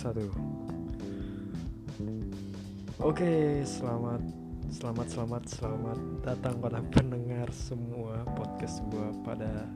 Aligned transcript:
satu. 0.00 0.24
Oke, 3.04 3.60
selamat, 3.68 4.24
selamat, 4.72 5.06
selamat, 5.12 5.42
selamat 5.44 5.98
datang 6.24 6.56
pada 6.56 6.80
pendengar 6.88 7.52
semua 7.52 8.24
podcast 8.32 8.80
gue 8.88 9.08
pada 9.20 9.68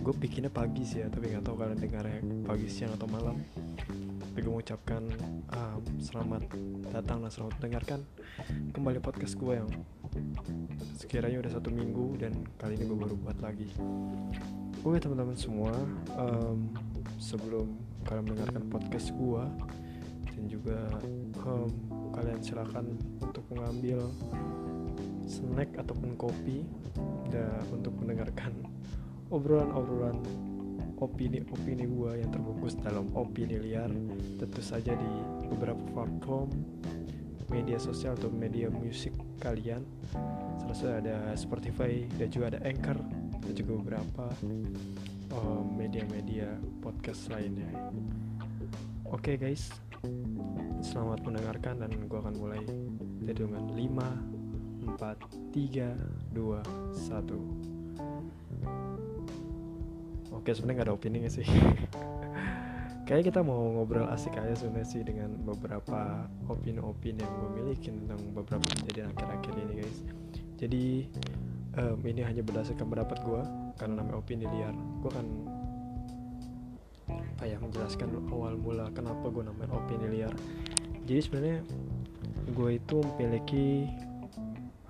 gue 0.00 0.14
bikinnya 0.16 0.48
pagi 0.48 0.88
sih 0.88 1.04
ya, 1.04 1.12
tapi 1.12 1.36
nggak 1.36 1.44
tahu 1.44 1.60
kalian 1.60 1.76
dengarnya 1.84 2.20
pagi 2.48 2.64
siang 2.64 2.96
atau 2.96 3.04
malam. 3.12 3.36
Tapi 4.32 4.40
gue 4.40 4.48
mengucapkan 4.48 5.04
um, 5.52 5.82
selamat 6.00 6.48
datang 6.88 7.20
dan 7.20 7.28
selamat 7.28 7.52
mendengarkan 7.60 8.00
kembali 8.72 9.04
podcast 9.04 9.36
gue 9.36 9.52
yang 9.52 9.68
sekiranya 10.96 11.44
udah 11.44 11.52
satu 11.60 11.68
minggu 11.68 12.16
dan 12.16 12.32
kali 12.56 12.80
ini 12.80 12.88
gue 12.88 12.98
baru 13.04 13.14
buat 13.20 13.36
lagi. 13.44 13.68
Oke 14.80 14.96
teman-teman 14.96 15.36
semua, 15.36 15.76
um, 16.16 16.72
sebelum 17.20 17.87
kalian 18.08 18.24
mendengarkan 18.24 18.64
podcast 18.72 19.12
gua. 19.14 19.44
Dan 20.32 20.48
juga 20.48 20.78
um, 21.44 21.68
kalian 22.14 22.40
silakan 22.40 22.96
untuk 23.20 23.44
mengambil 23.52 24.00
snack 25.28 25.76
ataupun 25.76 26.16
kopi 26.16 26.64
dan 27.28 27.60
untuk 27.68 27.92
mendengarkan 28.00 28.54
obrolan-obrolan 29.28 30.24
opini-opini 30.98 31.84
gua 31.86 32.16
yang 32.16 32.32
terbungkus 32.32 32.80
dalam 32.80 33.12
opini 33.12 33.60
liar. 33.60 33.92
Tentu 34.40 34.62
saja 34.64 34.96
di 34.96 35.12
beberapa 35.52 35.78
platform 35.92 36.48
media 37.48 37.80
sosial 37.80 38.16
atau 38.16 38.28
media 38.32 38.68
musik 38.72 39.12
kalian. 39.40 39.84
Salah 40.64 40.76
satu 40.76 40.94
ada 41.00 41.16
Spotify 41.36 42.04
dan 42.16 42.28
juga 42.28 42.56
ada 42.56 42.60
Anchor 42.64 42.98
dan 43.42 43.52
juga 43.56 43.72
beberapa 43.80 44.24
media-media 45.76 46.56
podcast 46.80 47.28
lainnya. 47.28 47.68
Oke 49.08 49.36
okay 49.36 49.40
guys, 49.40 49.72
selamat 50.84 51.24
mendengarkan 51.24 51.80
dan 51.80 51.90
gue 51.96 52.18
akan 52.18 52.34
mulai 52.36 52.60
dari 53.24 53.40
dengan 53.40 53.64
5, 53.72 54.96
4, 54.96 55.52
3, 55.52 55.96
2, 56.36 56.60
1 57.08 57.68
Oke 60.38 60.52
sebenarnya 60.52 60.84
gak 60.84 60.88
ada 60.88 60.94
opini 60.94 61.24
sih? 61.28 61.44
Kayaknya 63.08 63.24
kita 63.32 63.40
mau 63.40 63.72
ngobrol 63.72 64.04
asik 64.12 64.36
aja 64.36 64.52
sebenarnya 64.52 64.88
sih 64.92 65.00
dengan 65.00 65.32
beberapa 65.40 66.28
opini-opini 66.52 67.24
yang 67.24 67.34
gue 67.40 67.50
miliki 67.56 67.88
tentang 67.88 68.20
beberapa 68.36 68.60
kejadian 68.84 69.16
akhir-akhir 69.16 69.54
ini 69.56 69.74
guys. 69.80 69.98
Jadi 70.60 71.08
um, 71.80 71.98
ini 72.04 72.20
hanya 72.20 72.44
berdasarkan 72.44 72.84
pendapat 72.84 73.18
gue 73.24 73.42
karena 73.78 74.02
namanya 74.02 74.18
opini 74.18 74.44
liar. 74.44 74.74
Gue 74.74 75.10
kan 75.14 75.26
apa 77.08 77.44
ya 77.46 77.56
menjelaskan 77.62 78.18
awal 78.34 78.58
mula 78.58 78.90
kenapa 78.92 79.30
gue 79.30 79.46
namanya 79.46 79.72
opini 79.78 80.06
liar. 80.10 80.34
Jadi 81.06 81.20
sebenarnya 81.22 81.58
gue 82.52 82.70
itu 82.76 82.96
memiliki 83.14 83.88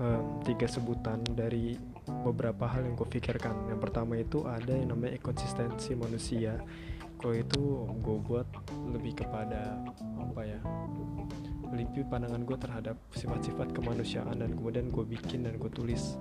um, 0.00 0.42
tiga 0.42 0.67
sebutan 0.67 1.22
dari 1.36 1.77
beberapa 2.25 2.64
hal 2.67 2.89
yang 2.89 2.97
gue 2.97 3.06
pikirkan. 3.06 3.69
Yang 3.69 3.80
pertama 3.84 4.17
itu 4.17 4.48
ada 4.48 4.72
yang 4.72 4.97
namanya 4.97 5.14
ekonsistensi 5.20 5.92
manusia. 5.95 6.56
Kalau 7.20 7.34
itu 7.34 7.62
gue 8.00 8.17
buat 8.25 8.48
lebih 8.95 9.23
kepada 9.23 9.77
apa 10.19 10.42
ya 10.47 10.61
lebih 11.69 12.08
pandangan 12.08 12.42
gue 12.48 12.56
terhadap 12.56 12.97
sifat-sifat 13.12 13.77
kemanusiaan 13.77 14.41
dan 14.41 14.56
kemudian 14.56 14.89
gue 14.89 15.05
bikin 15.05 15.45
dan 15.45 15.61
gue 15.61 15.69
tulis 15.69 16.17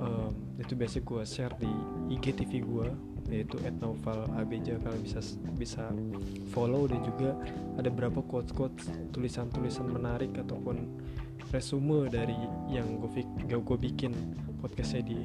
um, 0.00 0.32
itu 0.56 0.72
biasa 0.72 1.02
gue 1.04 1.22
share 1.26 1.54
di 1.60 1.70
IGTV 2.12 2.52
gue 2.64 2.88
yaitu 3.26 3.58
@novel 3.82 4.22
abj 4.38 4.78
kalian 4.78 5.02
bisa 5.02 5.18
bisa 5.58 5.82
follow 6.54 6.86
dan 6.86 7.02
juga 7.02 7.34
ada 7.74 7.90
beberapa 7.90 8.22
quotes 8.22 8.54
quotes 8.54 8.86
tulisan 9.10 9.50
tulisan 9.50 9.90
menarik 9.90 10.30
ataupun 10.38 10.78
resume 11.50 12.06
dari 12.06 12.38
yang 12.70 13.02
gue 13.02 13.26
gue 13.46 13.78
bikin 13.78 14.14
podcastnya 14.62 15.02
di 15.06 15.18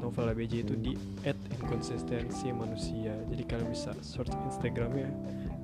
@novel 0.00 0.32
abj 0.32 0.52
itu 0.60 0.74
di 0.76 0.92
@inkonsistensi 1.24 2.52
manusia. 2.52 3.16
Jadi 3.30 3.42
kalian 3.48 3.70
bisa 3.72 3.92
search 4.04 4.32
instagramnya 4.44 5.08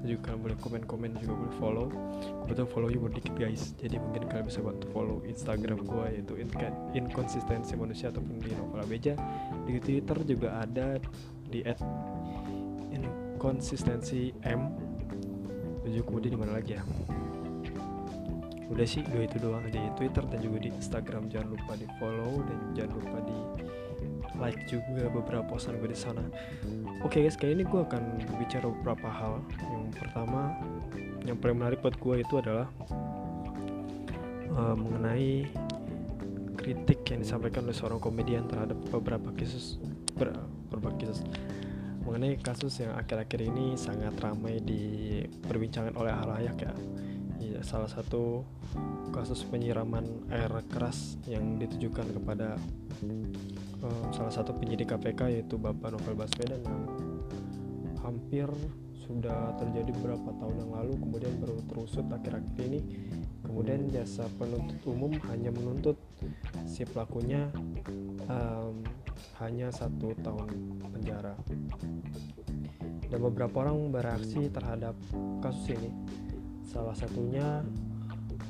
juga 0.04 0.32
kalian 0.32 0.40
boleh 0.40 0.56
komen-komen 0.58 1.10
juga 1.20 1.34
boleh 1.36 1.54
follow. 1.60 1.86
Kebetulan 2.44 2.68
follownya 2.72 2.98
baru 3.00 3.14
dikit 3.20 3.34
guys. 3.36 3.62
Jadi 3.76 3.96
mungkin 4.00 4.22
kalian 4.26 4.46
bisa 4.48 4.60
bantu 4.64 4.86
follow 4.90 5.18
instagram 5.28 5.78
gue 5.84 6.06
yaitu 6.16 6.34
inkonsistensi 6.96 7.72
manusia 7.76 8.08
ataupun 8.08 8.40
di 8.40 8.52
novel 8.56 8.84
beja. 8.88 9.14
Di 9.68 9.76
twitter 9.78 10.18
juga 10.24 10.64
ada 10.64 10.96
di 11.50 11.60
at 11.66 11.78
inkonsistensi 12.90 14.32
m. 14.44 14.72
Tujuh 15.84 16.04
kemudian 16.04 16.36
di 16.36 16.40
mana 16.40 16.60
lagi 16.60 16.76
ya 16.76 16.82
udah 18.70 18.86
sih 18.86 19.02
dua 19.02 19.26
itu 19.26 19.36
doang 19.42 19.66
di 19.66 19.82
twitter 19.98 20.22
dan 20.30 20.38
juga 20.38 20.62
di 20.62 20.70
instagram 20.70 21.26
jangan 21.26 21.58
lupa 21.58 21.72
di 21.74 21.86
follow 21.98 22.46
dan 22.46 22.58
jangan 22.72 22.92
lupa 23.02 23.18
di 23.26 23.38
like 24.40 24.62
juga 24.70 25.10
beberapa 25.12 25.44
posan 25.44 25.76
gue 25.82 25.92
di 25.92 25.98
sana. 25.98 26.24
Oke 27.04 27.20
okay 27.20 27.28
guys, 27.28 27.36
kali 27.36 27.52
ini 27.60 27.68
gue 27.68 27.80
akan 27.84 28.24
bicara 28.40 28.72
beberapa 28.72 29.08
hal. 29.12 29.44
Yang 29.60 30.00
pertama, 30.00 30.56
yang 31.28 31.36
paling 31.36 31.60
menarik 31.60 31.84
buat 31.84 32.00
gue 32.00 32.24
itu 32.24 32.34
adalah 32.40 32.66
uh, 34.56 34.76
mengenai 34.78 35.44
kritik 36.56 37.04
yang 37.12 37.20
disampaikan 37.20 37.68
oleh 37.68 37.76
seorang 37.76 38.00
komedian 38.00 38.48
terhadap 38.48 38.80
beberapa 38.88 39.28
kasus 39.36 39.76
ber, 40.16 40.32
beberapa 40.72 40.96
kasus 41.00 41.24
mengenai 42.00 42.40
kasus 42.40 42.80
yang 42.80 42.96
akhir-akhir 42.96 43.40
ini 43.44 43.76
sangat 43.76 44.16
ramai 44.24 44.58
diperbincangan 44.64 45.94
oleh 46.00 46.10
halayak 46.10 46.56
ya. 46.58 46.72
Ya 47.60 47.76
salah 47.76 47.92
satu 47.92 48.40
kasus 49.12 49.44
penyiraman 49.44 50.24
air 50.32 50.48
keras 50.72 51.20
yang 51.28 51.60
ditujukan 51.60 52.08
kepada 52.08 52.56
uh, 53.84 54.04
salah 54.16 54.32
satu 54.32 54.56
penyidik 54.56 54.88
KPK 54.88 55.28
yaitu 55.28 55.60
Bapak 55.60 55.92
Novel 55.92 56.16
Baswedan 56.16 56.64
yang 56.64 56.82
hampir 58.00 58.48
sudah 59.04 59.52
terjadi 59.60 59.92
beberapa 59.92 60.32
tahun 60.40 60.56
yang 60.56 60.72
lalu 60.72 60.92
kemudian 61.04 61.34
baru 61.36 61.60
terusut 61.68 62.08
akhir-akhir 62.08 62.64
ini. 62.64 62.80
Kemudian 63.44 63.92
jasa 63.92 64.24
penuntut 64.40 64.80
umum 64.88 65.12
hanya 65.28 65.52
menuntut 65.52 66.00
si 66.64 66.86
pelakunya 66.88 67.52
um, 68.30 68.80
hanya 69.42 69.68
satu 69.68 70.16
tahun 70.24 70.48
penjara. 70.96 71.36
Dan 73.10 73.18
beberapa 73.20 73.66
orang 73.66 73.90
bereaksi 73.90 74.48
terhadap 74.48 74.94
kasus 75.42 75.74
ini 75.74 75.90
salah 76.70 76.94
satunya 76.94 77.66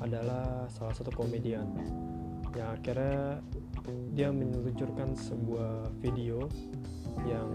adalah 0.04 0.68
salah 0.68 0.92
satu 0.92 1.08
komedian 1.08 1.64
yang 2.52 2.68
akhirnya 2.76 3.40
dia 4.12 4.28
meluncurkan 4.28 5.16
sebuah 5.16 5.88
video 6.04 6.44
yang 7.24 7.48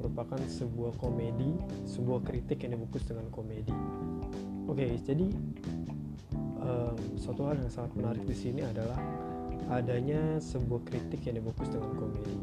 merupakan 0.00 0.40
sebuah 0.48 0.96
komedi, 0.96 1.52
sebuah 1.84 2.24
kritik 2.24 2.64
yang 2.64 2.76
dibungkus 2.76 3.04
dengan 3.04 3.28
komedi. 3.28 3.72
Oke, 4.64 4.84
okay, 4.84 4.90
jadi 5.04 5.28
um, 6.60 6.96
suatu 7.20 7.44
hal 7.48 7.60
yang 7.60 7.72
sangat 7.72 7.92
menarik 7.96 8.24
di 8.24 8.36
sini 8.36 8.64
adalah 8.64 8.96
adanya 9.72 10.40
sebuah 10.40 10.84
kritik 10.88 11.24
yang 11.24 11.40
dibungkus 11.40 11.68
dengan 11.72 11.92
komedi. 11.96 12.36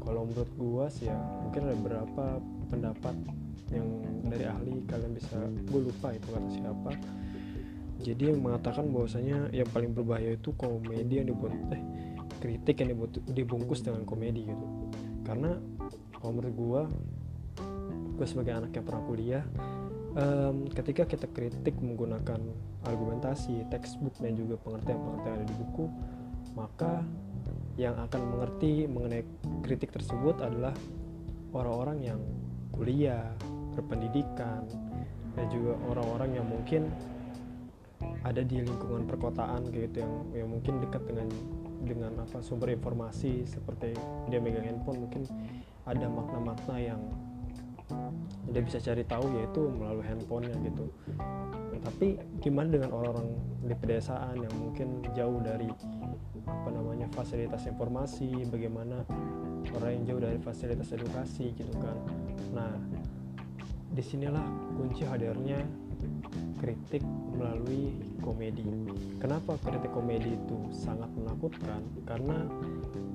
Kalau 0.00 0.24
menurut 0.24 0.52
gua 0.56 0.84
sih 0.88 1.08
ya, 1.08 1.16
mungkin 1.44 1.68
ada 1.68 1.76
beberapa 1.76 2.24
pendapat 2.72 3.16
yang 3.68 4.07
dari 4.28 4.44
ahli 4.46 4.84
kalian 4.86 5.12
bisa, 5.16 5.36
gue 5.44 5.80
lupa 5.80 6.14
itu 6.14 6.26
kata 6.28 6.48
siapa, 6.52 6.90
jadi 8.04 8.34
yang 8.34 8.40
mengatakan 8.44 8.86
bahwasanya 8.94 9.50
yang 9.50 9.68
paling 9.74 9.90
berbahaya 9.90 10.38
itu 10.38 10.54
komedi 10.54 11.18
yang 11.18 11.28
dibuat 11.28 11.54
eh 11.74 11.82
kritik 12.38 12.78
yang 12.78 12.94
dibuat, 12.94 13.18
dibungkus 13.34 13.82
dengan 13.82 14.06
komedi 14.06 14.46
gitu. 14.46 14.66
Karena 15.26 15.58
kalau 16.14 16.38
menurut 16.38 16.54
gue 16.54 16.82
gue 18.18 18.26
sebagai 18.26 18.54
anak 18.54 18.74
yang 18.74 18.86
pernah 18.86 19.02
kuliah 19.06 19.44
um, 20.18 20.66
ketika 20.74 21.06
kita 21.06 21.30
kritik 21.30 21.78
menggunakan 21.78 22.42
argumentasi 22.82 23.62
textbook 23.70 24.18
dan 24.18 24.34
juga 24.34 24.58
pengertian-pengertian 24.66 25.34
ada 25.38 25.46
di 25.46 25.54
buku 25.54 25.86
maka 26.58 27.06
yang 27.78 27.94
akan 27.94 28.34
mengerti 28.34 28.90
mengenai 28.90 29.22
kritik 29.62 29.94
tersebut 29.94 30.42
adalah 30.42 30.74
orang-orang 31.54 31.98
yang 32.02 32.20
kuliah 32.74 33.30
berpendidikan 33.78 34.66
dan 35.38 35.46
juga 35.54 35.78
orang-orang 35.94 36.42
yang 36.42 36.46
mungkin 36.50 36.90
ada 38.26 38.42
di 38.42 38.62
lingkungan 38.62 39.06
perkotaan 39.06 39.70
gitu 39.70 40.02
yang 40.02 40.12
yang 40.34 40.48
mungkin 40.50 40.82
dekat 40.82 41.02
dengan 41.06 41.28
dengan 41.86 42.12
apa 42.26 42.42
sumber 42.42 42.74
informasi 42.74 43.46
seperti 43.46 43.94
dia 44.26 44.42
megang 44.42 44.66
handphone 44.66 45.06
mungkin 45.06 45.22
ada 45.86 46.10
makna-makna 46.10 46.76
yang 46.76 47.00
dia 48.52 48.62
bisa 48.64 48.82
cari 48.82 49.04
tahu 49.06 49.24
yaitu 49.40 49.64
melalui 49.72 50.04
handphonenya 50.04 50.56
gitu. 50.66 50.92
Nah, 51.48 51.80
tapi 51.80 52.20
gimana 52.44 52.68
dengan 52.68 52.90
orang-orang 52.92 53.28
di 53.64 53.74
pedesaan 53.76 54.36
yang 54.36 54.54
mungkin 54.60 55.00
jauh 55.16 55.40
dari 55.40 55.68
apa 56.48 56.68
namanya 56.72 57.08
fasilitas 57.12 57.64
informasi 57.68 58.44
bagaimana 58.48 59.04
orang 59.76 60.00
yang 60.00 60.04
jauh 60.12 60.20
dari 60.20 60.38
fasilitas 60.40 60.92
edukasi 60.92 61.52
gitu 61.56 61.72
kan? 61.80 61.96
Nah 62.52 62.72
di 63.98 64.04
sinilah 64.06 64.46
kunci 64.78 65.02
hadirnya 65.02 65.58
kritik 66.62 67.02
melalui 67.34 67.98
komedi. 68.22 68.62
Kenapa 69.18 69.58
kritik 69.58 69.90
komedi 69.90 70.38
itu 70.38 70.58
sangat 70.70 71.10
menakutkan? 71.18 71.82
Karena 72.06 72.46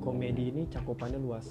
komedi 0.04 0.52
ini 0.52 0.68
cakupannya 0.68 1.24
luas, 1.24 1.48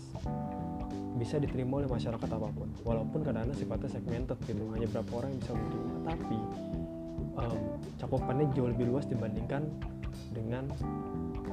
bisa 1.16 1.40
diterima 1.40 1.80
oleh 1.80 1.88
masyarakat 1.88 2.28
apa 2.28 2.48
pun. 2.52 2.68
Walaupun 2.84 3.24
kadang-kadang 3.24 3.56
sifatnya 3.56 3.88
segmented 3.88 4.36
gitu, 4.44 4.68
hanya 4.76 4.84
berapa 4.92 5.24
orang 5.24 5.32
yang 5.32 5.40
bisa 5.40 5.52
menerima. 5.56 5.96
Tapi 6.12 6.38
um, 7.40 7.60
cakupannya 8.04 8.44
jauh 8.52 8.68
lebih 8.68 8.92
luas 8.92 9.08
dibandingkan 9.08 9.64
dengan 10.36 10.68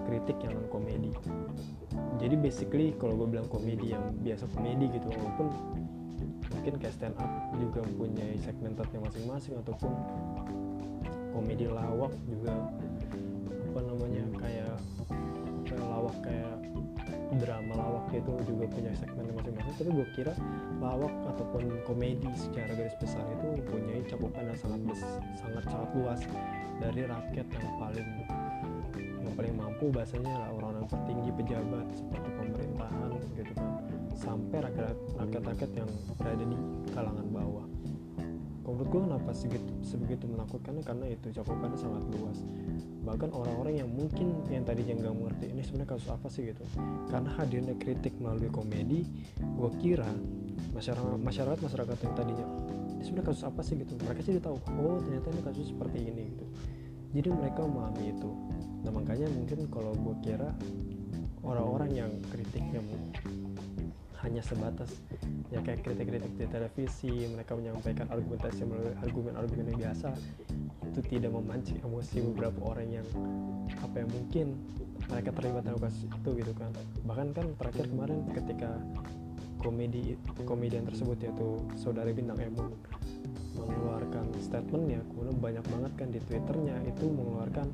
kritik 0.04 0.36
yang 0.44 0.52
non 0.52 0.68
komedi. 0.68 1.16
Jadi 2.20 2.36
basically 2.36 2.92
kalau 3.00 3.24
gue 3.24 3.40
bilang 3.40 3.48
komedi 3.48 3.96
yang 3.96 4.04
biasa 4.20 4.52
komedi 4.52 4.92
gitu, 4.92 5.08
walaupun 5.16 5.48
mungkin 6.60 6.76
kayak 6.76 6.96
stand 7.00 7.16
up 7.16 7.32
juga 7.56 7.80
mempunyai 7.88 8.36
segmentednya 8.44 9.00
masing-masing 9.00 9.56
ataupun 9.64 9.96
komedi 11.32 11.72
lawak 11.72 12.12
juga 12.28 12.52
apa 13.72 13.80
namanya 13.80 14.28
kayak 14.36 14.76
kayak 15.64 15.86
lawak 15.88 16.16
kayak 16.20 16.60
drama 17.40 17.74
lawak 17.80 18.12
itu 18.12 18.34
juga 18.44 18.68
punya 18.76 18.92
segmen 19.00 19.32
masing-masing. 19.32 19.72
Tapi 19.80 19.90
gue 19.96 20.08
kira 20.20 20.34
lawak 20.84 21.14
ataupun 21.32 21.80
komedi 21.88 22.28
secara 22.36 22.76
garis 22.76 22.98
besar 23.00 23.24
itu 23.40 23.46
mempunyai 23.56 24.04
cakupan 24.12 24.52
yang 24.52 24.60
sangat 24.60 24.82
besar, 24.84 25.16
sangat 25.40 25.64
sangat 25.64 25.90
luas 25.96 26.22
dari 26.84 27.02
rakyat 27.08 27.48
yang 27.56 27.74
paling 27.80 28.10
paling 29.40 29.56
mampu 29.56 29.88
bahasanya 29.88 30.52
orang-orang 30.52 30.84
tertinggi 30.92 31.32
pejabat 31.32 31.88
seperti 31.96 32.28
pemerintahan 32.36 33.12
gitu 33.40 33.52
kan. 33.56 33.72
Sampai 34.20 34.60
rakyat-rakyat 34.68 35.72
yang 35.80 35.90
berada 36.20 36.44
di 36.44 36.58
kalangan 36.92 37.28
bawah. 37.32 37.64
Menurut 38.68 38.86
gue 38.92 39.02
kenapa 39.02 39.32
segitu, 39.32 39.72
sebegitu 39.82 40.28
menakutkannya? 40.28 40.84
Karena 40.84 41.08
itu 41.08 41.32
cakupannya 41.32 41.80
sangat 41.80 42.04
luas. 42.20 42.38
Bahkan 43.08 43.32
orang-orang 43.32 43.82
yang 43.82 43.90
mungkin 43.90 44.44
yang 44.52 44.68
tadinya 44.68 45.08
nggak 45.08 45.16
mengerti 45.16 45.46
ini 45.56 45.62
sebenarnya 45.64 45.90
kasus 45.96 46.10
apa 46.12 46.28
sih? 46.28 46.52
gitu. 46.52 46.64
Karena 47.08 47.32
hadirnya 47.40 47.76
kritik 47.80 48.20
melalui 48.20 48.52
komedi 48.52 49.08
gue 49.40 49.72
kira 49.80 50.12
masyarakat 50.76 51.18
masyarakat 51.18 51.60
masyarakat 51.64 51.98
yang 51.98 52.14
tadinya 52.14 52.48
sebenarnya 53.02 53.28
kasus 53.32 53.44
apa 53.48 53.62
sih? 53.64 53.80
gitu. 53.80 53.96
Mereka 54.04 54.20
sih 54.22 54.36
tahu 54.38 54.60
oh 54.84 55.00
ternyata 55.00 55.32
ini 55.32 55.42
kasus 55.48 55.72
seperti 55.72 55.98
ini 56.12 56.24
gitu 56.36 56.46
jadi 57.10 57.30
mereka 57.34 57.66
memahami 57.66 58.14
itu. 58.14 58.32
Nah 58.86 58.92
makanya 58.94 59.28
mungkin 59.34 59.66
kalau 59.74 59.92
gue 59.98 60.16
kira 60.22 60.54
orang-orang 61.42 61.92
yang 61.96 62.12
kritiknya 62.30 62.82
hanya 64.20 64.44
sebatas 64.44 64.92
ya 65.48 65.64
kayak 65.64 65.80
kritik-kritik 65.82 66.34
di 66.36 66.46
televisi 66.52 67.12
mereka 67.32 67.56
menyampaikan 67.56 68.06
argumentasi 68.12 68.68
melalui 68.68 68.92
argumen-argumen 69.00 69.66
yang 69.74 69.80
biasa 69.90 70.12
itu 70.92 71.00
tidak 71.08 71.32
memancing 71.32 71.80
emosi 71.88 72.20
beberapa 72.28 72.60
orang 72.76 73.00
yang 73.00 73.08
apa 73.80 73.96
yang 74.04 74.10
mungkin 74.12 74.60
mereka 75.08 75.32
terlibat 75.32 75.64
dalam 75.64 75.80
kasus 75.80 76.04
itu 76.06 76.30
gitu 76.36 76.54
kan. 76.54 76.72
Bahkan 77.08 77.28
kan 77.32 77.48
terakhir 77.58 77.86
kemarin 77.88 78.20
ketika 78.36 78.70
komedi 79.60 80.20
komedian 80.44 80.84
tersebut 80.88 81.20
yaitu 81.24 81.48
saudari 81.80 82.12
bintang 82.12 82.40
Emon 82.40 82.72
mengeluarkan 83.60 84.26
statementnya 84.40 85.04
kemudian 85.12 85.38
banyak 85.38 85.66
banget 85.68 85.92
kan 86.00 86.08
di 86.10 86.20
twitternya 86.24 86.76
itu 86.88 87.06
mengeluarkan 87.12 87.68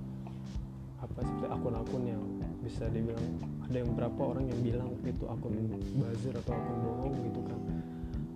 apa 1.00 1.20
seperti 1.22 1.48
akun-akun 1.54 2.04
yang 2.10 2.24
bisa 2.66 2.90
dibilang 2.90 3.26
ada 3.70 3.78
yang 3.78 3.92
berapa 3.94 4.22
orang 4.26 4.46
yang 4.50 4.60
bilang 4.66 4.90
itu 5.06 5.24
akun 5.30 5.54
buzzer 6.02 6.34
atau 6.34 6.54
akun 6.58 6.78
bohong 6.82 7.16
gitu 7.30 7.42
kan 7.46 7.60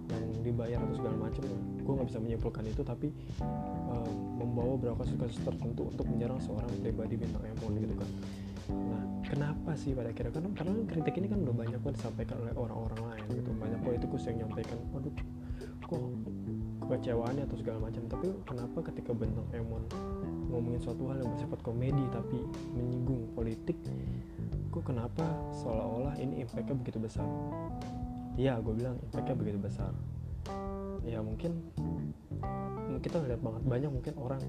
yang 0.09 0.25
dibayar 0.41 0.79
atau 0.81 0.95
segala 0.97 1.15
macam. 1.29 1.43
Gue 1.85 1.93
nggak 1.97 2.07
bisa 2.09 2.19
menyimpulkan 2.21 2.63
itu 2.69 2.81
tapi 2.85 3.07
uh, 3.41 4.11
membawa 4.37 4.77
beberapa 4.77 5.05
kasus-kasus 5.05 5.41
tertentu 5.41 5.89
untuk 5.89 6.05
menyerang 6.09 6.41
seorang 6.41 6.69
pribadi 6.81 7.17
bintang 7.17 7.45
emon 7.45 7.73
gitu 7.77 7.95
kan. 7.97 8.09
Nah 8.69 9.03
kenapa 9.25 9.71
sih 9.73 9.93
pada 9.97 10.13
akhirnya? 10.13 10.33
Karena 10.33 10.49
karena 10.53 10.73
kritik 10.85 11.15
ini 11.17 11.27
kan 11.29 11.39
udah 11.45 11.55
banyak 11.55 11.79
banget 11.81 11.95
disampaikan 12.01 12.37
oleh 12.41 12.53
orang-orang 12.53 13.01
lain 13.13 13.25
gitu. 13.41 13.49
Banyak 13.57 13.79
politikus 13.81 14.21
yang 14.29 14.45
nyampaikan 14.45 14.77
waduh 14.93 15.13
kok 15.89 16.01
kekecewaannya 16.89 17.45
atau 17.45 17.57
segala 17.61 17.77
macam. 17.85 18.03
Tapi 18.09 18.27
kenapa 18.49 18.77
ketika 18.89 19.13
bintang 19.13 19.45
emon 19.53 19.85
ngomongin 20.49 20.81
suatu 20.81 21.05
hal 21.13 21.21
yang 21.21 21.29
bersifat 21.37 21.61
komedi 21.61 22.01
tapi 22.09 22.41
menyinggung 22.73 23.29
politik 23.37 23.77
kok 24.73 24.85
kenapa 24.85 25.25
seolah-olah 25.61 26.17
ini 26.17 26.41
impactnya 26.45 26.73
begitu 26.77 26.97
besar? 26.97 27.25
Iya 28.33 28.57
gue 28.61 28.73
bilang 28.73 28.97
impactnya 29.01 29.35
begitu 29.37 29.59
besar. 29.61 29.93
Ya 31.05 31.21
mungkin 31.21 31.69
kita 32.99 33.21
ngeliat 33.21 33.41
banget 33.41 33.63
banyak 33.65 33.91
mungkin 33.93 34.13
orang 34.17 34.41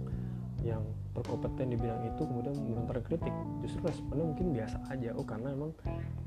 yang 0.60 0.84
berkompeten 1.16 1.72
di 1.72 1.76
bidang 1.80 2.04
itu 2.04 2.22
kemudian 2.24 2.52
melontar 2.68 3.00
kritik 3.00 3.32
justru 3.64 3.80
responnya 3.88 4.24
mungkin 4.28 4.52
biasa 4.52 4.76
aja. 4.92 5.16
Oh 5.16 5.24
karena 5.24 5.56
emang 5.56 5.72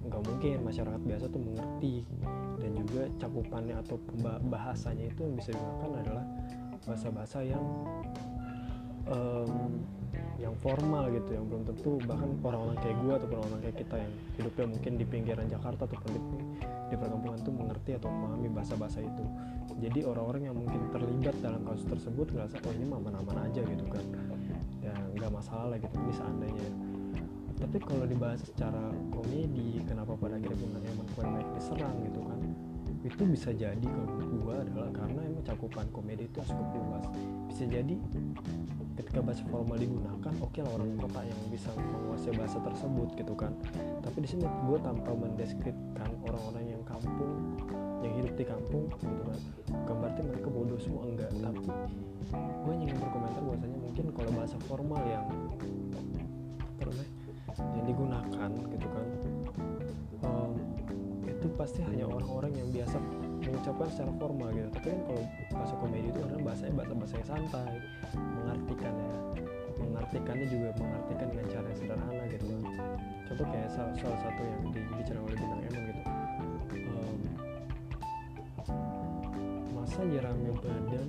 nggak 0.07 0.21
mungkin 0.27 0.55
masyarakat 0.63 1.01
biasa 1.03 1.25
tuh 1.31 1.41
mengerti. 1.41 1.95
Dan 2.59 2.71
juga 2.79 3.03
cakupannya 3.19 3.75
atau 3.83 4.00
bahasanya 4.47 5.11
itu 5.11 5.19
yang 5.27 5.35
bisa 5.35 5.50
digunakan 5.51 5.91
adalah 6.00 6.25
bahasa-bahasa 6.83 7.39
yang 7.44 7.63
um, 9.07 9.83
yang 10.41 10.53
formal 10.59 11.07
gitu 11.07 11.39
yang 11.39 11.45
belum 11.47 11.63
tentu 11.63 12.01
bahkan 12.03 12.29
orang-orang 12.44 12.77
kayak 12.83 12.97
gue 13.00 13.13
ataupun 13.15 13.38
orang-orang 13.39 13.63
kayak 13.63 13.77
kita 13.85 13.95
yang 13.95 14.11
hidupnya 14.35 14.65
mungkin 14.67 14.91
di 15.00 15.05
pinggiran 15.07 15.47
Jakarta 15.47 15.81
ataupun 15.88 16.09
di, 16.11 16.19
di 16.91 16.95
perkampungan 16.99 17.39
tuh 17.45 17.53
mengerti 17.56 17.91
atau 17.95 18.09
memahami 18.11 18.49
bahasa-bahasa 18.51 18.99
itu. 18.99 19.25
Jadi 19.79 19.99
orang-orang 20.03 20.51
yang 20.51 20.56
mungkin 20.57 20.81
terlibat 20.91 21.35
dalam 21.39 21.61
kasus 21.63 21.88
tersebut 21.88 22.27
ngerasa 22.35 22.56
oh 22.59 22.73
ini 22.75 22.85
aman-aman 22.91 23.38
aja 23.47 23.61
gitu 23.63 23.85
kan. 23.88 24.06
Ya 24.83 24.94
nggak 25.15 25.31
masalah 25.31 25.71
lah 25.71 25.77
gitu 25.79 25.95
ini 25.95 26.13
seandainya 26.13 26.67
tapi 27.63 27.77
kalau 27.80 28.04
dibahas 28.04 28.44
secara 28.44 28.92
komedi 29.07 29.80
kenapa 29.88 30.19
pada 30.19 30.36
akhirnya 30.36 30.60
Bunda 30.60 30.80
Eman 30.83 31.07
naik 31.31 31.48
diserang 31.56 31.95
gitu 32.04 32.19
kan 32.27 32.39
itu 33.04 33.24
bisa 33.27 33.50
jadi 33.56 33.83
kalau 33.88 34.15
gue 34.19 34.56
adalah 34.68 34.92
karena 34.92 35.21
emang 35.27 35.44
cakupan 35.48 35.88
komedi 35.95 36.27
itu 36.27 36.39
cukup 36.44 36.68
luas 36.75 37.07
bisa 37.48 37.63
jadi 37.71 37.95
ketika 38.94 39.19
bahasa 39.25 39.44
formal 39.50 39.77
digunakan 39.80 40.33
oke 40.44 40.54
okay 40.54 40.62
lah 40.62 40.71
orang 40.77 40.94
kota 41.01 41.21
yang 41.25 41.39
bisa 41.50 41.69
menguasai 41.74 42.33
bahasa 42.38 42.57
tersebut 42.62 43.10
gitu 43.18 43.33
kan. 43.33 43.54
Tapi 44.06 44.18
di 44.21 44.27
sini 44.30 44.45
gue 44.45 44.77
tanpa 44.81 45.12
mendeskripsikan 45.13 46.09
orang-orang 46.30 46.77
yang 46.77 46.81
kampung 46.86 47.57
yang 48.06 48.14
hidup 48.19 48.33
di 48.37 48.45
kampung 48.45 48.90
gitu 48.90 49.23
kan 49.26 49.40
bukan 49.69 49.95
berarti 49.97 50.21
mereka 50.21 50.47
bodoh 50.49 50.80
semua 50.81 51.04
enggak. 51.09 51.30
Tapi 51.42 51.69
gue 52.37 52.73
ingin 52.73 52.97
berkomentar 53.02 53.42
bahwasanya 53.42 53.78
mungkin 53.81 54.06
kalau 54.14 54.31
bahasa 54.33 54.57
formal 54.69 55.02
yang 55.06 55.26
yang 57.73 57.85
digunakan 57.89 58.49
gitu 58.69 58.87
kan 58.87 59.06
um, 60.23 60.51
itu 61.27 61.47
pasti 61.59 61.80
hanya 61.83 62.07
orang-orang 62.07 62.56
yang 62.56 62.69
biasa 62.71 62.97
mengucapkan 63.44 63.87
secara 63.92 64.11
formal 64.15 64.49
gitu. 64.56 64.68
Tapi 64.71 64.87
kan 64.95 64.99
kalau 65.03 65.23
bahasa 65.51 65.73
komedi 65.75 66.07
itu 66.07 66.19
adalah 66.23 66.42
bahasanya 66.47 66.73
bahasa 66.80 66.94
bahasa 66.95 67.15
yang 67.19 67.27
santai 67.27 67.73
mengartikan 68.15 68.94
ya 68.95 69.15
mengartikannya 69.73 70.47
juga 70.47 70.68
mengartikan 70.80 71.27
dengan 71.33 71.45
cara 71.51 71.65
yang 71.68 71.80
sederhana 71.80 72.23
gitu 72.31 72.45
kan. 72.47 72.61
Contoh 73.27 73.45
kayak 73.49 73.69
salah, 73.73 73.95
salah 73.99 74.19
satu 74.23 74.42
yang 74.42 74.59
dibicara 74.71 75.19
oleh 75.19 75.35
bintang 75.35 75.61
emang 75.68 75.83
gitu. 75.89 76.01
Um, 76.73 77.18
masa 79.75 80.01
nyerami 80.07 80.49
badan 80.63 81.07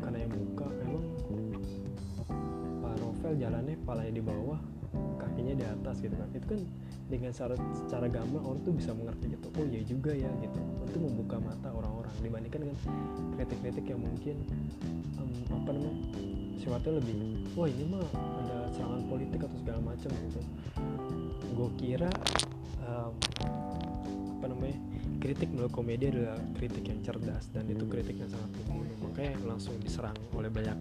karena 0.00 0.18
yang 0.24 0.32
buka 0.32 0.66
emang 0.80 1.04
Pak 2.80 2.94
Novel 3.02 3.32
jalannya 3.36 3.74
palanya 3.84 4.12
di 4.16 4.22
bawah 4.24 4.60
kakinya 5.36 5.52
di 5.52 5.66
atas 5.68 6.00
gitu 6.00 6.16
kan. 6.16 6.28
Itu 6.32 6.46
kan 6.48 6.60
dengan 7.12 7.30
secara 7.30 7.54
secara 7.76 8.06
gamblang 8.08 8.44
orang 8.48 8.60
tuh 8.64 8.72
bisa 8.72 8.90
mengerti 8.96 9.36
gitu 9.36 9.46
oh 9.52 9.64
iya 9.68 9.84
juga 9.84 10.16
ya 10.16 10.32
gitu. 10.40 10.58
Itu 10.88 10.98
membuka 11.04 11.36
mata 11.36 11.68
orang-orang 11.76 12.14
dibandingkan 12.24 12.60
dengan 12.64 12.76
kritik-kritik 13.36 13.84
yang 13.84 14.00
mungkin 14.00 14.36
um, 15.20 15.32
apa 15.52 15.68
namanya 15.76 15.96
sifatnya 16.56 16.92
lebih 16.96 17.16
wah 17.52 17.68
ini 17.68 17.84
mah 17.84 18.06
ada 18.16 18.72
serangan 18.72 19.04
politik 19.12 19.44
atau 19.44 19.58
segala 19.60 19.80
macam 19.84 20.08
gitu. 20.08 20.40
Gue 21.52 21.68
kira 21.76 22.08
um, 22.88 23.12
kritik 25.26 25.50
melalui 25.50 25.74
komedi 25.74 26.14
adalah 26.14 26.38
kritik 26.54 26.86
yang 26.86 27.02
cerdas 27.02 27.50
dan 27.50 27.66
itu 27.66 27.82
kritik 27.90 28.14
yang 28.14 28.30
sangat 28.30 28.46
membunuh 28.62 28.94
makanya 29.10 29.34
langsung 29.42 29.74
diserang 29.82 30.14
oleh 30.38 30.46
banyak 30.46 30.78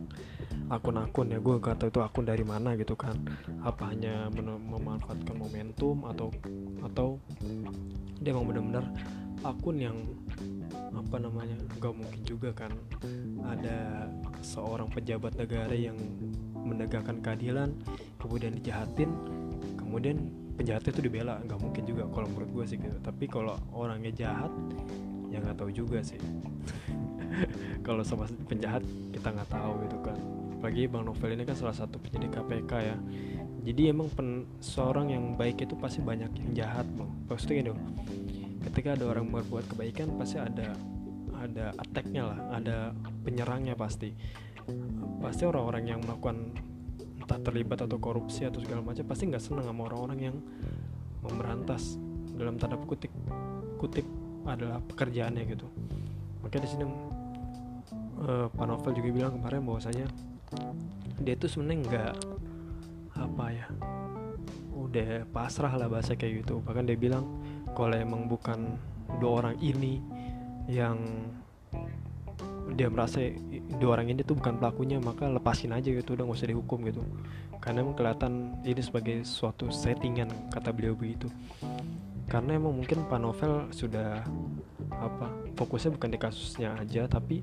akun-akun 0.69 1.33
ya. 1.33 1.41
Gue 1.41 1.57
gak 1.57 1.81
tahu 1.81 1.89
itu 1.89 2.01
akun 2.05 2.29
dari 2.29 2.45
mana 2.45 2.77
gitu 2.77 2.93
kan. 2.93 3.17
Apa 3.65 3.89
hanya 3.89 4.29
memanfaatkan 4.69 5.33
momentum 5.33 6.05
atau 6.05 6.29
atau 6.85 7.17
dia 8.21 8.37
emang 8.37 8.45
benar-benar 8.45 8.85
akun 9.41 9.81
yang 9.81 9.97
apa 10.93 11.17
namanya 11.17 11.57
gak 11.81 11.97
mungkin 11.97 12.21
juga 12.21 12.53
kan 12.53 12.69
ada 13.49 14.05
seorang 14.45 14.93
pejabat 14.93 15.33
negara 15.41 15.73
yang 15.73 15.97
menegakkan 16.53 17.17
keadilan 17.21 17.73
kemudian 18.21 18.57
dijahatin 18.57 19.09
kemudian 19.77 20.44
penjahatnya 20.55 20.91
itu 20.91 21.01
dibela. 21.03 21.35
Nggak 21.43 21.59
mungkin 21.59 21.83
juga 21.83 22.03
kalau 22.09 22.27
menurut 22.31 22.49
gue 22.51 22.65
sih 22.65 22.77
gitu. 22.79 22.97
Tapi 23.03 23.25
kalau 23.27 23.55
orangnya 23.75 24.11
jahat 24.15 24.51
ya 25.29 25.43
nggak 25.43 25.57
tahu 25.59 25.69
juga 25.71 25.99
sih. 26.01 26.19
Kalau 27.85 27.99
sama 28.07 28.31
penjahat 28.47 28.79
kita 29.11 29.27
nggak 29.35 29.51
tahu 29.51 29.73
gitu 29.83 29.97
kan. 29.99 30.15
Apalagi 30.55 30.87
bang 30.87 31.03
Novel 31.03 31.35
ini 31.35 31.43
kan 31.43 31.57
salah 31.59 31.75
satu 31.75 31.99
penyidik 31.99 32.31
KPK 32.31 32.71
ya. 32.79 32.97
Jadi 33.65 33.81
emang 33.91 34.07
pen, 34.13 34.45
seorang 34.61 35.11
yang 35.11 35.35
baik 35.35 35.65
itu 35.65 35.75
pasti 35.75 35.99
banyak 35.99 36.31
yang 36.31 36.49
jahat 36.55 36.87
bang. 36.95 37.11
Pasti 37.27 37.59
gitu 37.59 37.75
ketika 38.65 38.97
ada 38.97 39.05
orang 39.13 39.29
berbuat 39.29 39.69
kebaikan 39.69 40.17
pasti 40.17 40.41
ada 40.41 40.73
ada 41.35 41.75
attacknya 41.77 42.23
lah. 42.31 42.39
Ada 42.55 42.77
penyerangnya 43.21 43.75
pasti. 43.75 44.15
Pasti 45.21 45.43
orang-orang 45.45 45.83
yang 45.85 45.99
melakukan 46.01 46.55
entah 47.25 47.41
terlibat 47.41 47.81
atau 47.81 47.97
korupsi 47.97 48.45
atau 48.45 48.61
segala 48.61 48.85
macam 48.85 49.01
pasti 49.09 49.25
nggak 49.25 49.41
senang 49.41 49.65
sama 49.65 49.89
orang-orang 49.89 50.19
yang 50.29 50.37
memberantas. 51.25 51.97
Dalam 52.37 52.61
tanda 52.61 52.77
kutip 52.77 53.09
kutip 53.81 54.05
adalah 54.45 54.77
pekerjaannya 54.85 55.43
gitu. 55.49 55.65
Makanya 56.45 56.63
di 56.63 56.69
sini 56.69 56.85
uh, 58.21 58.45
Pak 58.53 58.65
Novel 58.69 58.93
juga 58.93 59.09
bilang 59.09 59.33
kemarin 59.41 59.65
bahwasanya 59.65 60.05
dia 61.25 61.33
itu 61.33 61.49
sebenarnya 61.49 61.77
nggak 61.89 62.13
apa 63.17 63.45
ya 63.49 63.65
udah 64.77 65.25
pasrah 65.33 65.73
lah 65.73 65.89
bahasa 65.89 66.13
kayak 66.13 66.45
gitu. 66.45 66.61
Bahkan 66.61 66.85
dia 66.85 66.97
bilang 66.99 67.25
kalau 67.73 67.97
emang 67.97 68.29
bukan 68.29 68.77
dua 69.17 69.41
orang 69.41 69.55
ini 69.65 69.97
yang 70.69 71.01
dia 72.73 72.89
merasa 72.89 73.21
dua 73.77 74.01
orang 74.01 74.09
ini 74.09 74.25
tuh 74.25 74.33
bukan 74.33 74.57
pelakunya 74.57 74.97
maka 74.97 75.29
lepasin 75.29 75.69
aja 75.69 75.85
gitu 75.85 76.17
udah 76.17 76.25
gak 76.25 76.37
usah 76.41 76.49
dihukum 76.49 76.81
gitu. 76.89 77.05
Karena 77.61 77.85
emang 77.85 77.93
kelihatan 77.93 78.57
ini 78.65 78.81
sebagai 78.81 79.21
suatu 79.21 79.69
settingan 79.69 80.49
kata 80.49 80.73
beliau 80.73 80.97
begitu. 80.97 81.29
Karena 82.25 82.57
emang 82.57 82.73
mungkin 82.73 83.05
Pak 83.05 83.19
Novel 83.21 83.69
sudah 83.69 84.25
apa 84.89 85.27
fokusnya 85.53 85.93
bukan 85.97 86.09
di 86.09 86.19
kasusnya 86.21 86.73
aja 86.77 87.05
tapi 87.05 87.41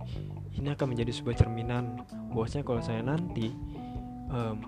ini 0.59 0.69
akan 0.75 0.91
menjadi 0.91 1.15
sebuah 1.15 1.39
cerminan. 1.39 2.03
Bahwasanya 2.35 2.65
kalau 2.67 2.83
saya 2.83 3.03
nanti 3.07 3.55
um, 4.27 4.59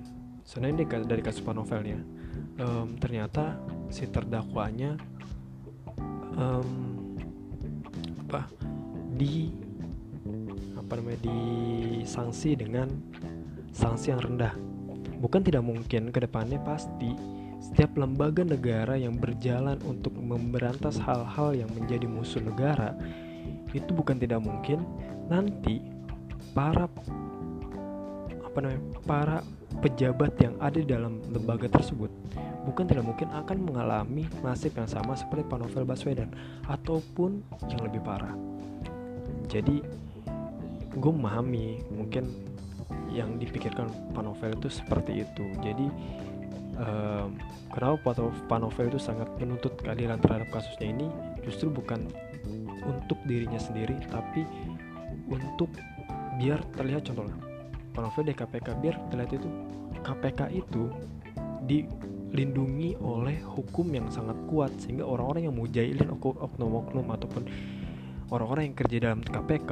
sebenarnya 0.46 1.02
dari, 1.02 1.22
kasus 1.24 1.42
Pak 1.42 1.54
Novelnya 1.56 1.98
um, 2.62 2.94
ternyata 3.00 3.58
si 3.90 4.06
terdakwanya 4.06 4.94
um, 6.38 6.68
apa 8.28 8.46
di 9.14 9.63
apa 10.94 11.02
namanya 11.02 11.26
disanksi 11.26 12.54
dengan 12.54 12.86
sanksi 13.74 14.14
yang 14.14 14.22
rendah 14.22 14.54
bukan 15.18 15.42
tidak 15.42 15.66
mungkin 15.66 16.14
ke 16.14 16.22
depannya 16.22 16.62
pasti 16.62 17.18
setiap 17.58 17.98
lembaga 17.98 18.46
negara 18.46 18.94
yang 18.94 19.18
berjalan 19.18 19.74
untuk 19.90 20.14
memberantas 20.14 21.02
hal-hal 21.02 21.50
yang 21.50 21.66
menjadi 21.74 22.06
musuh 22.06 22.38
negara 22.38 22.94
itu 23.74 23.90
bukan 23.90 24.22
tidak 24.22 24.38
mungkin 24.38 24.86
nanti 25.26 25.82
para 26.54 26.86
apa 28.46 28.58
namanya 28.62 28.82
para 29.02 29.38
pejabat 29.82 30.30
yang 30.38 30.54
ada 30.62 30.78
di 30.78 30.86
dalam 30.86 31.18
lembaga 31.26 31.66
tersebut 31.74 32.14
bukan 32.70 32.86
tidak 32.86 33.02
mungkin 33.02 33.34
akan 33.34 33.66
mengalami 33.66 34.30
nasib 34.46 34.78
yang 34.78 34.86
sama 34.86 35.18
seperti 35.18 35.42
Pak 35.42 35.58
Novel 35.58 35.90
Baswedan 35.90 36.30
ataupun 36.70 37.42
yang 37.66 37.82
lebih 37.82 37.98
parah. 38.06 38.38
Jadi 39.50 40.03
gue 40.94 41.12
memahami 41.12 41.82
mungkin 41.90 42.30
yang 43.10 43.38
dipikirkan 43.38 43.90
Pak 44.14 44.22
Novel 44.22 44.54
itu 44.58 44.68
seperti 44.70 45.22
itu. 45.22 45.44
Jadi 45.62 45.86
um, 46.78 47.38
kenapa 47.70 48.14
Pak 48.50 48.58
Novel 48.58 48.90
itu 48.90 49.00
sangat 49.00 49.30
menuntut 49.38 49.78
keadilan 49.82 50.18
terhadap 50.22 50.50
kasusnya 50.50 50.90
ini 50.90 51.06
justru 51.42 51.70
bukan 51.70 52.06
untuk 52.84 53.16
dirinya 53.24 53.58
sendiri 53.58 53.96
tapi 54.12 54.44
untuk 55.30 55.72
biar 56.36 56.60
terlihat 56.76 57.08
contohnya 57.08 57.36
Pak 57.94 58.26
di 58.26 58.34
KPK 58.34 58.68
biar 58.82 58.96
terlihat 59.08 59.32
itu 59.38 59.48
KPK 60.04 60.40
itu 60.52 60.90
dilindungi 61.64 63.00
oleh 63.00 63.40
hukum 63.40 63.88
yang 63.94 64.10
sangat 64.12 64.36
kuat 64.50 64.74
sehingga 64.82 65.06
orang-orang 65.06 65.48
yang 65.48 65.54
mau 65.56 65.64
jahilin 65.70 66.12
oknum-oknum 66.12 67.06
ataupun 67.08 67.42
orang-orang 68.32 68.72
yang 68.72 68.76
kerja 68.76 68.96
dalam 69.10 69.20
KPK 69.20 69.70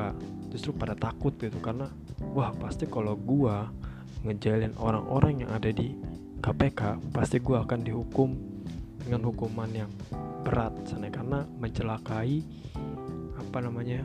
justru 0.53 0.77
pada 0.77 0.93
takut 0.93 1.33
gitu 1.41 1.57
karena 1.61 1.89
wah 2.33 2.53
pasti 2.57 2.85
kalau 2.89 3.17
gua 3.17 3.73
ngejalin 4.27 4.77
orang-orang 4.77 5.47
yang 5.47 5.51
ada 5.53 5.71
di 5.73 5.97
KPK 6.43 7.13
pasti 7.15 7.41
gua 7.41 7.65
akan 7.65 7.81
dihukum 7.81 8.35
dengan 9.03 9.29
hukuman 9.29 9.71
yang 9.73 9.91
berat 10.43 10.75
sana 10.87 11.09
karena 11.09 11.47
mencelakai 11.59 12.43
apa 13.39 13.59
namanya 13.63 14.03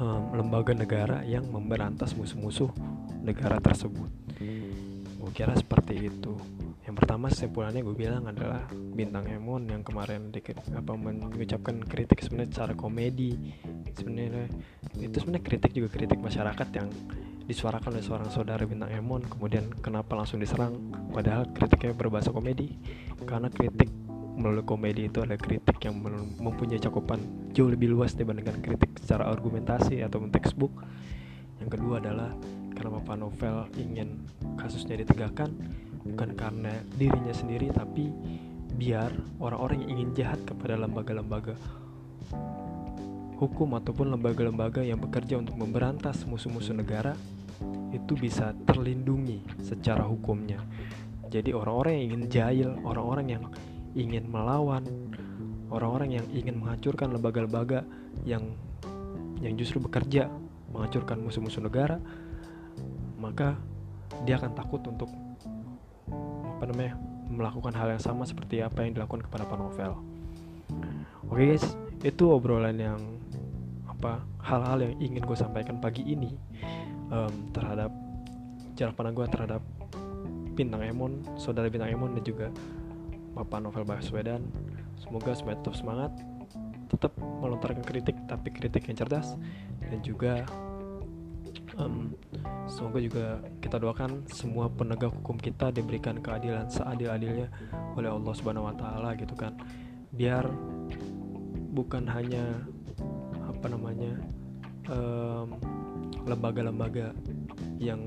um, 0.00 0.32
lembaga 0.36 0.72
negara 0.76 1.24
yang 1.24 1.44
memberantas 1.48 2.12
musuh-musuh 2.16 2.70
negara 3.24 3.58
tersebut. 3.58 4.08
Gue 5.16 5.30
kira 5.34 5.56
seperti 5.56 6.06
itu. 6.06 6.36
Yang 6.86 7.02
pertama 7.02 7.26
kesimpulannya 7.26 7.82
gue 7.82 7.96
bilang 7.98 8.30
adalah 8.30 8.62
bintang 8.70 9.26
Emon 9.26 9.66
yang 9.66 9.82
kemarin 9.82 10.30
di, 10.30 10.38
apa 10.54 10.94
mengucapkan 10.94 11.82
kritik 11.82 12.22
sebenarnya 12.22 12.54
secara 12.54 12.72
komedi. 12.78 13.34
Sebenarnya 13.90 14.46
itu 15.02 15.18
sebenarnya 15.18 15.42
kritik 15.42 15.74
juga 15.74 15.90
kritik 15.90 16.22
masyarakat 16.22 16.68
yang 16.78 16.86
disuarakan 17.50 17.98
oleh 17.98 18.06
seorang 18.06 18.30
saudara 18.30 18.62
bintang 18.62 18.94
Emon. 18.94 19.26
Kemudian 19.26 19.66
kenapa 19.82 20.14
langsung 20.14 20.38
diserang? 20.38 20.78
Padahal 21.10 21.50
kritiknya 21.50 21.90
berbahasa 21.90 22.30
komedi. 22.30 22.78
Karena 23.26 23.50
kritik 23.50 23.90
melalui 24.38 24.62
komedi 24.62 25.10
itu 25.10 25.26
ada 25.26 25.34
kritik 25.34 25.82
yang 25.82 25.98
mempunyai 26.38 26.78
cakupan 26.78 27.18
jauh 27.50 27.66
lebih 27.66 27.90
luas 27.98 28.14
dibandingkan 28.14 28.62
kritik 28.62 28.94
secara 29.02 29.26
argumentasi 29.26 30.06
atau 30.06 30.22
textbook. 30.30 30.70
Yang 31.58 31.82
kedua 31.82 31.98
adalah 31.98 32.30
karena 32.78 33.00
Pak 33.00 33.16
Novel 33.16 33.56
ingin 33.74 34.28
kasusnya 34.60 35.00
ditegakkan 35.00 35.50
bukan 36.12 36.30
karena 36.38 36.72
dirinya 36.94 37.34
sendiri 37.34 37.70
tapi 37.74 38.12
biar 38.76 39.10
orang-orang 39.40 39.86
yang 39.86 39.90
ingin 39.98 40.10
jahat 40.14 40.40
kepada 40.44 40.76
lembaga-lembaga 40.76 41.56
hukum 43.36 43.76
ataupun 43.76 44.16
lembaga-lembaga 44.16 44.80
yang 44.80 44.96
bekerja 44.96 45.36
untuk 45.36 45.60
memberantas 45.60 46.24
musuh-musuh 46.24 46.72
negara 46.72 47.12
itu 47.92 48.16
bisa 48.16 48.52
terlindungi 48.68 49.44
secara 49.64 50.04
hukumnya. 50.04 50.60
Jadi 51.28 51.52
orang-orang 51.52 51.92
yang 51.96 52.04
ingin 52.12 52.22
jahil, 52.28 52.70
orang-orang 52.84 53.26
yang 53.36 53.44
ingin 53.96 54.24
melawan 54.28 54.84
orang-orang 55.72 56.20
yang 56.20 56.26
ingin 56.30 56.60
menghancurkan 56.60 57.10
lembaga-lembaga 57.10 57.82
yang 58.28 58.54
yang 59.42 59.56
justru 59.58 59.82
bekerja 59.82 60.30
menghancurkan 60.70 61.18
musuh-musuh 61.18 61.64
negara 61.64 61.98
maka 63.18 63.58
dia 64.22 64.38
akan 64.38 64.52
takut 64.54 64.84
untuk 64.86 65.10
namanya 66.66 66.98
melakukan 67.26 67.74
hal 67.74 67.88
yang 67.94 68.02
sama 68.02 68.22
seperti 68.22 68.62
apa 68.62 68.86
yang 68.86 68.94
dilakukan 68.94 69.26
kepada 69.26 69.46
Pak 69.46 69.58
Novel. 69.58 69.92
Oke 71.26 71.42
guys, 71.54 71.74
itu 72.02 72.24
obrolan 72.30 72.78
yang 72.78 73.00
apa 73.86 74.22
hal-hal 74.44 74.78
yang 74.84 74.94
ingin 75.00 75.22
gue 75.24 75.38
sampaikan 75.38 75.80
pagi 75.80 76.04
ini 76.06 76.36
um, 77.10 77.32
terhadap 77.50 77.90
jarak 78.76 78.94
pandang 78.94 79.16
gue 79.16 79.26
terhadap 79.32 79.62
bintang 80.56 80.84
Emon, 80.84 81.24
saudara 81.36 81.68
bintang 81.68 81.92
Emon 81.92 82.12
dan 82.16 82.22
juga 82.22 82.48
Bapak 83.36 83.60
Novel 83.60 83.84
Baswedan. 83.84 84.44
Semoga 84.96 85.36
semuanya 85.36 85.60
tetap 85.60 85.76
semangat, 85.76 86.12
tetap 86.88 87.12
melontarkan 87.20 87.84
kritik, 87.84 88.16
tapi 88.24 88.48
kritik 88.48 88.88
yang 88.88 88.96
cerdas, 88.96 89.36
dan 89.84 90.00
juga 90.00 90.48
um, 91.78 92.12
semoga 92.66 92.98
juga 93.00 93.26
kita 93.60 93.76
doakan 93.80 94.26
semua 94.28 94.68
penegak 94.68 95.12
hukum 95.12 95.36
kita 95.38 95.70
diberikan 95.70 96.18
keadilan 96.20 96.68
seadil-adilnya 96.68 97.48
oleh 97.94 98.10
Allah 98.10 98.32
Subhanahu 98.34 98.68
Wa 98.72 98.74
Taala 98.76 99.10
gitu 99.16 99.34
kan, 99.36 99.56
biar 100.12 100.48
bukan 101.76 102.08
hanya 102.08 102.64
apa 103.46 103.66
namanya 103.68 104.12
lembaga-lembaga 106.26 107.10
um, 107.10 107.18
yang 107.82 108.00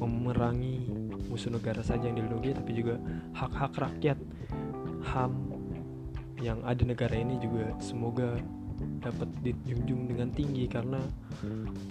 memerangi 0.00 0.84
musuh 1.28 1.52
negara 1.52 1.80
saja 1.80 2.08
yang 2.08 2.18
dilindungi 2.18 2.56
tapi 2.56 2.72
juga 2.76 2.98
hak-hak 3.32 3.72
rakyat 3.78 4.18
HAM 5.04 5.32
yang 6.42 6.60
ada 6.66 6.82
negara 6.84 7.14
ini 7.16 7.40
juga 7.40 7.72
semoga 7.80 8.36
dapat 9.04 9.28
dijunjung 9.44 10.08
dengan 10.08 10.32
tinggi 10.32 10.64
karena 10.64 11.00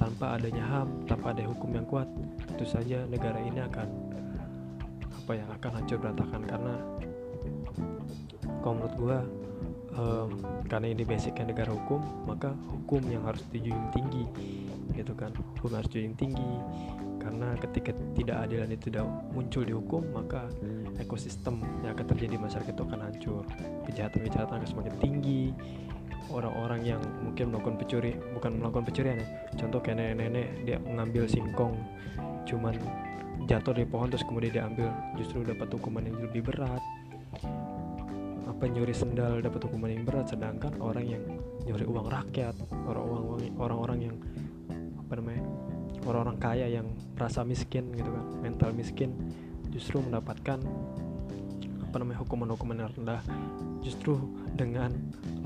tanpa 0.02 0.34
adanya 0.34 0.66
HAM, 0.66 1.06
tanpa 1.06 1.38
ada 1.38 1.46
hukum 1.46 1.70
yang 1.78 1.86
kuat, 1.86 2.10
tentu 2.50 2.66
saja 2.66 3.06
negara 3.06 3.38
ini 3.38 3.62
akan 3.62 3.88
apa 5.24 5.32
ya 5.40 5.46
akan 5.56 5.72
hancur 5.80 5.98
berantakan 6.04 6.42
karena 6.44 6.74
kalau 8.60 8.76
menurut 8.76 8.96
gue 9.00 9.18
um, 9.96 10.30
karena 10.68 10.88
ini 10.92 11.04
basicnya 11.08 11.54
negara 11.54 11.72
hukum 11.72 12.04
maka 12.28 12.52
hukum 12.68 13.00
yang 13.08 13.24
harus 13.24 13.44
dijunjung 13.54 13.88
tinggi 13.94 14.26
gitu 14.92 15.14
kan. 15.16 15.32
Hukum 15.60 15.80
harus 15.80 15.88
dijunjung 15.92 16.20
tinggi 16.20 16.52
karena 17.24 17.56
ketika 17.56 17.96
tidak 18.20 18.38
adilan 18.44 18.68
itu 18.76 18.92
tidak 18.92 19.08
muncul 19.32 19.64
di 19.64 19.72
hukum 19.72 20.04
maka 20.12 20.52
ekosistem 21.00 21.64
yang 21.80 21.96
akan 21.96 22.06
terjadi 22.12 22.36
di 22.36 22.40
masyarakat 22.40 22.74
itu 22.76 22.84
akan 22.84 23.00
hancur. 23.00 23.44
Kejahatan-kejahatan 23.88 24.56
akan 24.60 24.68
semakin 24.68 24.96
tinggi 25.00 25.44
orang-orang 26.32 26.82
yang 26.86 27.02
mungkin 27.24 27.52
melakukan 27.52 27.76
pencuri 27.80 28.12
bukan 28.36 28.62
melakukan 28.62 28.84
pencurian 28.88 29.18
ya. 29.20 29.28
Contoh 29.60 29.80
kayak 29.84 29.98
nenek-nenek 30.00 30.48
dia 30.64 30.78
mengambil 30.80 31.28
singkong 31.28 31.76
cuman 32.44 32.76
jatuh 33.48 33.76
dari 33.76 33.88
pohon 33.88 34.08
terus 34.12 34.24
kemudian 34.28 34.54
diambil 34.54 34.88
justru 35.20 35.44
dapat 35.44 35.68
hukuman 35.74 36.08
yang 36.08 36.18
lebih 36.24 36.46
berat. 36.46 36.84
Apa 38.48 38.64
nyuri 38.70 38.96
sendal 38.96 39.44
dapat 39.44 39.68
hukuman 39.68 39.92
yang 39.92 40.04
berat 40.08 40.32
sedangkan 40.32 40.78
orang 40.80 41.06
yang 41.08 41.24
nyuri 41.68 41.84
uang 41.88 42.08
rakyat 42.08 42.56
orang-orang 42.88 43.52
orang-orang 43.60 44.00
yang 44.12 44.16
apa 45.04 45.12
namanya 45.20 45.44
orang-orang 46.08 46.38
kaya 46.40 46.68
yang 46.68 46.88
merasa 47.16 47.44
miskin 47.48 47.92
gitu 47.96 48.12
kan 48.12 48.26
mental 48.44 48.70
miskin 48.76 49.16
justru 49.72 50.04
mendapatkan 50.04 50.60
apa 51.94 52.02
namanya 52.02 52.26
hukuman-hukuman 52.26 52.82
yang 52.82 52.90
rendah. 52.98 53.22
Justru 53.86 54.18
dengan 54.58 54.90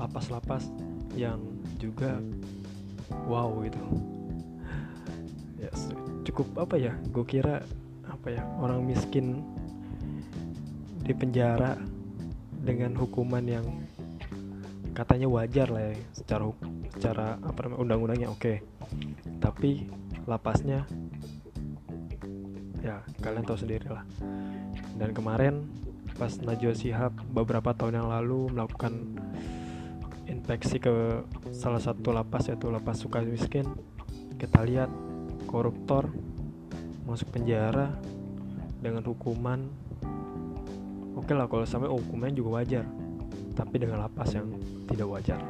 lapas-lapas 0.00 0.72
yang 1.12 1.44
juga 1.76 2.16
wow 3.28 3.52
gitu. 3.68 3.76
Ya 5.60 5.68
cukup 6.24 6.64
apa 6.64 6.80
ya 6.80 6.96
gue 7.12 7.24
kira 7.28 7.60
apa 8.08 8.32
ya 8.32 8.48
orang 8.64 8.88
miskin 8.88 9.44
di 11.04 11.12
penjara 11.12 11.76
dengan 12.64 12.96
hukuman 12.96 13.44
yang 13.44 13.68
katanya 14.96 15.28
wajar 15.28 15.68
lah 15.68 15.92
ya 15.92 16.00
secara 16.16 16.48
secara 16.96 17.36
apa 17.44 17.58
namanya 17.68 17.80
undang-undangnya 17.84 18.28
oke. 18.32 18.40
Okay. 18.40 18.56
tapi 19.36 19.84
lapasnya 20.24 20.88
ya 22.80 23.04
kalian 23.20 23.44
tahu 23.44 23.60
sendiri 23.60 23.84
lah 23.92 24.00
dan 24.96 25.12
kemarin 25.12 25.68
pas 26.18 26.34
Najwa 26.42 26.74
Shihab 26.74 27.14
beberapa 27.30 27.70
tahun 27.70 28.02
yang 28.02 28.10
lalu 28.10 28.50
melakukan 28.50 29.14
inspeksi 30.26 30.82
ke 30.82 31.22
salah 31.54 31.78
satu 31.78 32.10
lapas 32.10 32.50
yaitu 32.50 32.66
lapas 32.68 32.98
suka 32.98 33.22
miskin 33.22 33.64
kita 34.34 34.66
lihat 34.66 34.90
koruptor 35.46 36.10
masuk 37.06 37.30
penjara 37.32 37.96
dengan 38.82 39.06
hukuman. 39.06 39.62
Oke 41.14 41.30
okay 41.30 41.34
lah 41.34 41.46
kalau 41.50 41.66
sampai 41.66 41.90
hukumannya 41.90 42.34
juga 42.34 42.50
wajar 42.62 42.84
tapi 43.54 43.78
dengan 43.78 44.02
lapas 44.02 44.34
yang 44.34 44.50
tidak 44.86 45.08
wajar. 45.10 45.38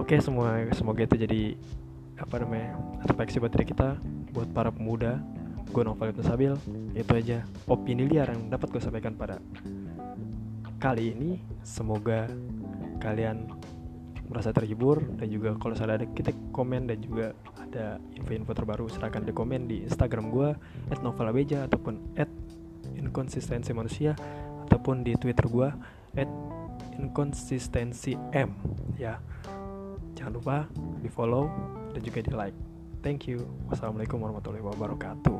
Oke 0.00 0.16
okay, 0.16 0.18
semua 0.20 0.64
semoga 0.72 1.04
itu 1.04 1.16
jadi 1.20 1.56
apa 2.20 2.36
namanya 2.40 2.76
refleksi 3.08 3.40
buat 3.40 3.52
diri 3.52 3.64
kita 3.72 3.96
buat 4.36 4.52
para 4.52 4.68
pemuda 4.68 5.20
gue 5.70 5.82
Novel 5.86 6.12
Ibn 6.12 6.22
Sabil. 6.26 6.54
Itu 6.92 7.12
aja 7.14 7.46
opini 7.70 8.04
liar 8.04 8.30
yang 8.34 8.50
dapat 8.50 8.68
gue 8.74 8.82
sampaikan 8.82 9.14
pada 9.14 9.38
kali 10.82 11.14
ini. 11.14 11.40
Semoga 11.62 12.26
kalian 13.00 13.48
merasa 14.30 14.54
terhibur 14.54 15.02
dan 15.18 15.26
juga 15.26 15.58
kalau 15.58 15.74
ada 15.74 16.06
kita 16.06 16.30
komen 16.54 16.86
dan 16.86 17.02
juga 17.02 17.34
ada 17.58 17.98
info-info 18.14 18.54
terbaru 18.54 18.86
silahkan 18.86 19.26
di 19.26 19.34
komen 19.34 19.66
di 19.66 19.82
Instagram 19.82 20.30
gue 20.30 20.54
@novelabeja 21.02 21.66
ataupun 21.66 22.14
@inkonsistensi 22.94 23.74
manusia 23.74 24.14
ataupun 24.70 25.02
di 25.02 25.18
Twitter 25.18 25.50
gue 25.50 25.66
@inkonsistensi 26.94 28.14
m. 28.30 28.50
Ya 28.94 29.18
jangan 30.14 30.32
lupa 30.38 30.56
di 31.02 31.10
follow 31.10 31.50
dan 31.90 32.00
juga 32.06 32.22
di 32.22 32.30
like 32.30 32.69
thank 33.02 33.26
you. 33.28 33.44
Wassalamualaikum 33.68 34.20
warahmatullahi 34.20 34.64
wabarakatuh 34.64 35.38